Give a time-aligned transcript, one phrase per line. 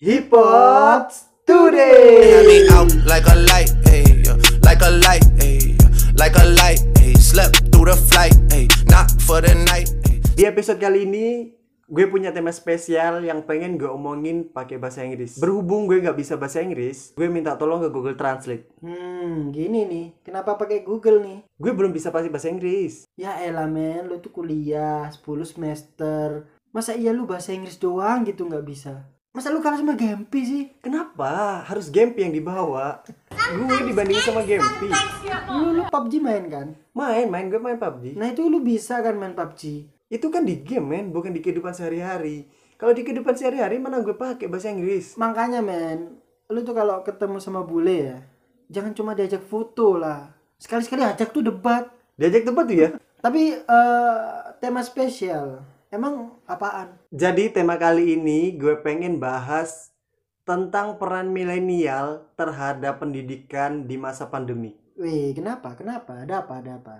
[0.00, 1.12] Hipot Had
[1.44, 2.40] Today.
[2.48, 4.24] me out like a light, ayy,
[4.64, 5.76] like a light, ayy,
[6.16, 9.92] like a light, ayy, slept through the flight, ayy, not for the night.
[10.32, 11.52] Di episode kali ini
[11.84, 15.36] gue punya tema spesial yang pengen gue omongin pakai bahasa Inggris.
[15.36, 18.72] Berhubung gue nggak bisa bahasa Inggris, gue minta tolong ke Google Translate.
[18.80, 20.06] Hmm, gini nih.
[20.24, 21.38] Kenapa pakai Google nih?
[21.60, 23.04] Gue belum bisa pasti bahasa Inggris.
[23.20, 26.48] Ya elah men, lu tuh kuliah 10 semester.
[26.72, 29.04] Masa iya lu bahasa Inggris doang gitu nggak bisa?
[29.30, 30.62] Masa lu kalah sama Gempi sih?
[30.82, 32.98] Kenapa harus Gempi yang dibawa?
[33.30, 34.90] Gue dibandingin sama Gempi.
[35.54, 36.74] Lu, lu PUBG main kan?
[36.90, 38.18] Main, main gue main PUBG.
[38.18, 39.86] Nah itu lu bisa kan main PUBG?
[40.10, 42.50] Itu kan di game men, bukan di kehidupan sehari-hari.
[42.74, 45.14] Kalau di kehidupan sehari-hari mana gue pakai bahasa Inggris?
[45.14, 46.18] Makanya men,
[46.50, 48.18] lu tuh kalau ketemu sama bule ya,
[48.66, 50.34] jangan cuma diajak foto lah.
[50.58, 51.86] Sekali-sekali ajak tuh debat.
[52.18, 52.88] Diajak tempat tuh ya.
[53.22, 54.26] Tapi eh,
[54.58, 56.96] tema spesial, emang apaan?
[57.10, 59.90] Jadi tema kali ini gue pengen bahas
[60.46, 64.74] tentang peran milenial terhadap pendidikan di masa pandemi.
[64.96, 65.74] Wih, kenapa?
[65.76, 66.24] Kenapa?
[66.24, 66.62] Ada apa?
[66.62, 66.96] Ada apa?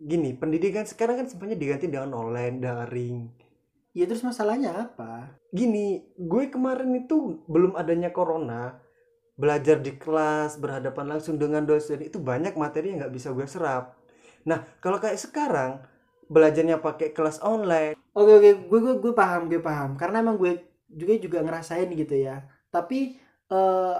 [0.00, 3.16] Gini, pendidikan sekarang kan semuanya diganti dengan online, daring.
[3.92, 5.34] Ya terus masalahnya apa?
[5.52, 8.78] Gini, gue kemarin itu belum adanya corona,
[9.34, 13.98] belajar di kelas, berhadapan langsung dengan dosen, itu banyak materi yang nggak bisa gue serap.
[14.46, 15.84] Nah, kalau kayak sekarang,
[16.30, 19.94] belajarnya pakai kelas online, Oke oke, gue gue gue paham, gue paham.
[19.94, 20.58] Karena emang gue
[20.90, 22.42] juga juga ngerasain gitu ya.
[22.74, 23.14] Tapi
[23.50, 23.98] eh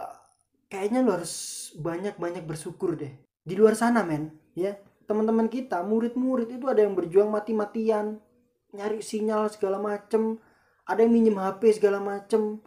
[0.71, 1.35] kayaknya lo harus
[1.79, 3.11] banyak-banyak bersyukur deh.
[3.43, 4.75] Di luar sana men, ya
[5.07, 8.23] teman-teman kita, murid-murid itu ada yang berjuang mati-matian,
[8.71, 10.39] nyari sinyal segala macem,
[10.87, 12.63] ada yang minjem HP segala macem,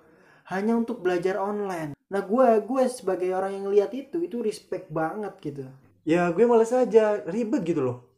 [0.51, 1.95] hanya untuk belajar online.
[2.11, 5.63] Nah gue gue sebagai orang yang lihat itu itu respect banget gitu.
[6.03, 8.12] ya gue males aja, ribet gitu loh.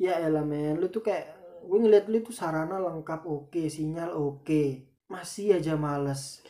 [0.00, 1.28] Ya elah men, lu tuh kayak
[1.60, 6.40] gue ngeliat lu tuh sarana lengkap oke, sinyal oke, masih aja males.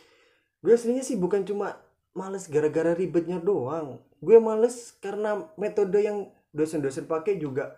[0.63, 1.75] Gue aslinya sih bukan cuma
[2.15, 3.99] males gara-gara ribetnya doang.
[4.23, 7.75] Gue males karena metode yang dosen-dosen pakai juga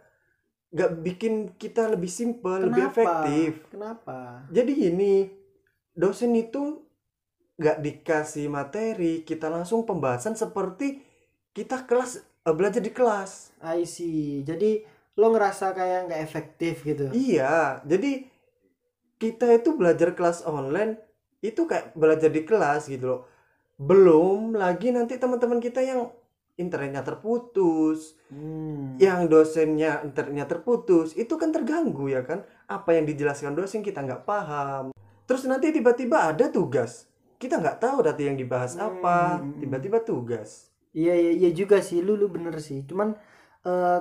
[0.74, 3.66] gak bikin kita lebih simpel, lebih efektif.
[3.74, 4.46] Kenapa?
[4.54, 5.26] Jadi gini,
[5.94, 6.86] dosen itu
[7.58, 11.02] gak dikasih materi, kita langsung pembahasan seperti
[11.54, 13.58] kita kelas eh, belajar di kelas.
[13.62, 14.42] I see.
[14.46, 17.14] Jadi lo ngerasa kayak nggak efektif gitu.
[17.14, 18.26] Iya, jadi
[19.22, 20.98] kita itu belajar kelas online
[21.40, 23.22] itu kayak belajar di kelas gitu loh.
[23.78, 26.10] Belum lagi nanti teman-teman kita yang
[26.54, 28.94] internetnya terputus, Hmm.
[29.02, 32.46] yang dosennya internetnya terputus, itu kan terganggu ya kan?
[32.70, 34.94] Apa yang dijelaskan dosen kita nggak paham.
[35.26, 37.10] Terus nanti tiba-tiba ada tugas,
[37.42, 39.58] kita nggak tahu nanti yang dibahas apa, Hmm.
[39.62, 40.70] tiba-tiba tugas.
[40.94, 42.86] Iya iya iya juga sih, lu lu bener sih.
[42.86, 43.18] Cuman
[43.64, 44.00] eh,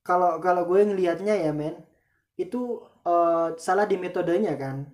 [0.00, 1.76] kalau kalau gue ngelihatnya ya men,
[2.34, 4.86] itu eh, salah di metodenya kan.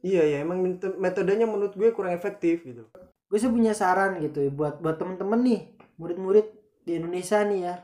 [0.00, 2.84] Iya ya, emang met- metodenya menurut gue kurang efektif gitu.
[3.24, 5.60] gue sih punya saran gitu ya buat buat temen-temen nih
[5.98, 6.46] murid-murid
[6.86, 7.74] di Indonesia nih ya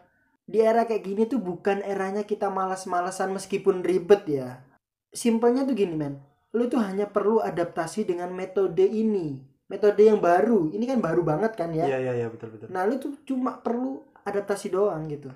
[0.45, 4.63] di era kayak gini tuh bukan eranya kita malas-malasan meskipun ribet ya
[5.11, 6.23] simpelnya tuh gini men
[6.55, 11.57] lu tuh hanya perlu adaptasi dengan metode ini metode yang baru ini kan baru banget
[11.59, 12.69] kan ya Iya iya iya betul betul.
[12.71, 15.35] nah lu tuh cuma perlu adaptasi doang gitu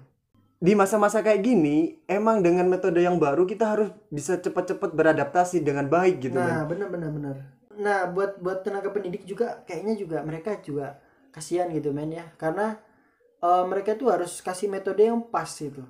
[0.59, 5.91] di masa-masa kayak gini emang dengan metode yang baru kita harus bisa cepat-cepat beradaptasi dengan
[5.91, 7.37] baik gitu nah kan bener bener bener
[7.75, 11.03] nah buat buat tenaga pendidik juga kayaknya juga mereka juga
[11.35, 12.31] kasihan gitu men ya.
[12.39, 12.79] Karena
[13.43, 15.83] eh, mereka tuh harus kasih metode yang pas itu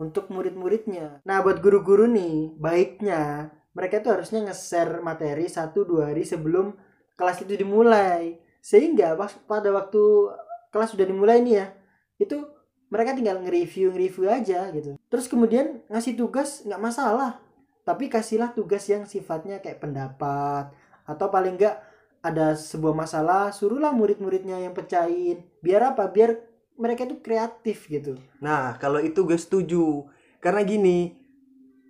[0.00, 1.20] untuk murid-muridnya.
[1.28, 6.72] Nah buat guru-guru nih baiknya mereka tuh harusnya nge-share materi satu dua hari sebelum
[7.20, 8.40] kelas itu dimulai.
[8.64, 10.32] Sehingga pas pada waktu
[10.72, 11.66] kelas sudah dimulai nih ya
[12.16, 12.48] itu
[12.86, 14.94] mereka tinggal nge-review nge-review aja gitu.
[15.10, 17.42] Terus kemudian ngasih tugas nggak masalah.
[17.86, 20.74] Tapi kasihlah tugas yang sifatnya kayak pendapat
[21.06, 21.78] atau paling enggak
[22.18, 25.46] ada sebuah masalah suruhlah murid-muridnya yang pecahin.
[25.62, 26.10] Biar apa?
[26.10, 26.34] Biar
[26.74, 28.18] mereka itu kreatif gitu.
[28.42, 30.06] Nah kalau itu gue setuju.
[30.42, 31.14] Karena gini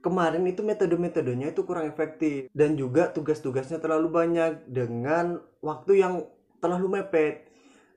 [0.04, 2.52] kemarin itu metode-metodenya itu kurang efektif.
[2.52, 6.28] Dan juga tugas-tugasnya terlalu banyak dengan waktu yang
[6.60, 7.48] terlalu mepet.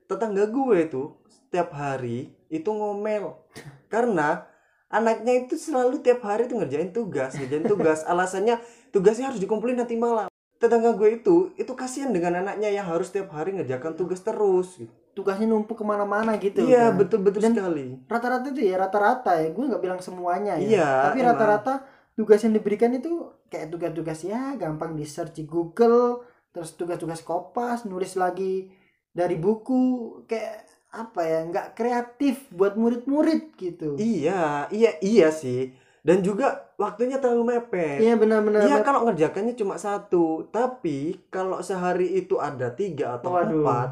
[0.08, 3.38] Tetangga gue tuh setiap hari itu ngomel.
[3.86, 4.44] Karena
[4.90, 8.02] anaknya itu selalu tiap hari tuh ngerjain tugas ngerjain tugas.
[8.04, 8.58] Alasannya
[8.90, 10.26] tugasnya harus dikumpulin nanti malam.
[10.58, 14.76] Tetangga gue itu itu kasihan dengan anaknya yang harus tiap hari ngerjakan tugas terus.
[14.76, 14.92] Gitu.
[15.10, 17.02] tugasnya numpuk ke mana-mana gitu iya kan.
[17.02, 17.98] betul betul Dan- sekali.
[18.06, 19.50] rata-rata itu ya rata-rata ya.
[19.50, 20.62] Gue nggak bilang semuanya ya.
[20.70, 21.82] Iya, tapi rata-rata
[22.14, 26.22] tugas yang diberikan itu kayak tugas-tugas ya gampang di search di Google
[26.54, 28.70] terus tugas-tugas kopas nulis lagi
[29.10, 30.14] dari buku.
[30.30, 35.70] Kayak apa ya nggak kreatif buat murid-murid gitu Iya, iya, iya sih.
[36.00, 38.00] dan juga waktunya terlalu mepet.
[38.00, 38.64] Iya benar-benar.
[38.64, 43.52] Iya kalau ngerjakannya cuma satu, tapi kalau sehari itu ada tiga atau Waduh.
[43.54, 43.90] empat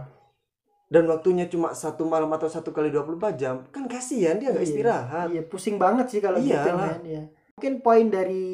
[0.89, 4.73] dan waktunya cuma satu malam atau satu kali 24 jam, kan kasihan dia nggak Iya.
[4.73, 5.27] istirahat.
[5.29, 6.97] Iya, pusing banget sih kalau gitu, Iyalah.
[6.97, 7.01] men.
[7.05, 7.23] Ya.
[7.55, 8.47] Mungkin poin dari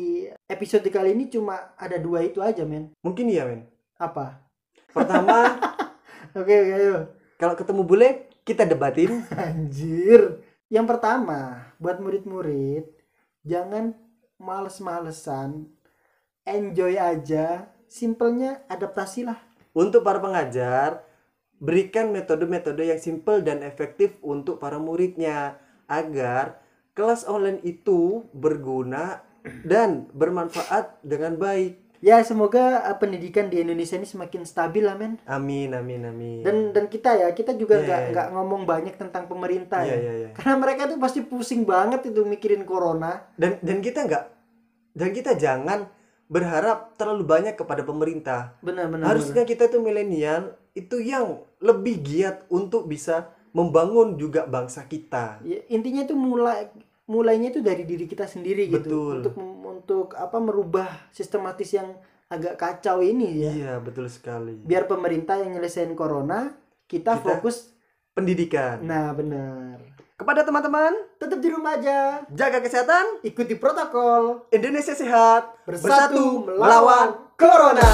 [0.45, 2.91] episode kali ini cuma ada dua itu aja, men.
[3.01, 3.71] Mungkin iya men.
[3.97, 4.43] Apa?
[4.91, 5.47] Pertama,
[6.35, 6.97] Oke, oke, ayo.
[7.37, 8.11] kalau ketemu bule
[8.45, 9.25] kita debatin.
[9.35, 10.45] Anjir.
[10.69, 12.89] Yang pertama, buat murid-murid,
[13.45, 13.97] jangan
[14.41, 15.69] males-malesan.
[16.45, 17.73] Enjoy aja.
[17.89, 19.39] Simpelnya adaptasi lah.
[19.75, 21.05] Untuk para pengajar,
[21.59, 26.59] berikan metode-metode yang simple dan efektif untuk para muridnya agar
[26.97, 29.23] kelas online itu berguna
[29.63, 31.84] dan bermanfaat dengan baik.
[32.03, 35.17] Ya, semoga eh, pendidikan di Indonesia ini semakin stabil lah, men.
[35.25, 36.41] Amin amin amin.
[36.45, 38.11] Dan dan kita ya, kita juga Iya, nggak iya.
[38.13, 39.99] nggak ngomong banyak tentang pemerintah Iya, ya.
[40.01, 40.29] iya, iya.
[40.37, 43.25] Karena mereka tuh pasti pusing banget itu mikirin corona.
[43.39, 44.25] dan dan kita nggak
[44.95, 45.89] dan kita jangan
[46.29, 48.57] berharap terlalu banyak kepada pemerintah.
[48.65, 49.13] Benar benar.
[49.13, 55.39] Harusnya kita tuh milenial itu yang lebih giat untuk bisa membangun juga bangsa kita.
[55.47, 56.69] Ya, intinya itu mulai
[57.05, 59.13] mulainya itu dari diri kita sendiri gitu Betul.
[59.21, 59.35] untuk
[59.85, 61.93] untuk apa merubah sistematis yang
[62.33, 63.53] agak kacau ini ya.
[63.53, 64.57] Iya, betul sekali.
[64.57, 66.57] biar pemerintah yang nyelesain corona
[66.89, 67.69] kita, Kita- fokus
[68.17, 68.81] Pendidikan.
[68.81, 69.85] nah benar.
[70.15, 72.23] Kepada teman-teman, tetap di rumah aja.
[72.33, 74.49] jaga kesehatan, ikuti protokol.
[74.49, 77.93] Indonesia sehat, bersatu melawan corona